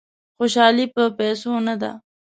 [0.37, 1.91] خوشالي په پیسو نه ده.